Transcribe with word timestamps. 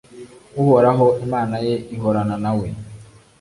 uhoraho, 0.61 1.07
imana 1.25 1.55
ye, 1.65 1.75
ihorana 1.95 2.35
na 2.43 2.51
we. 2.57 2.67